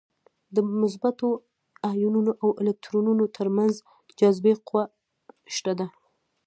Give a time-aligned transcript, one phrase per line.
[0.55, 1.27] د مثبتو
[1.91, 3.73] ایونونو او الکترونونو تر منځ
[4.19, 4.83] جاذبې قوه
[5.55, 5.87] شته ده.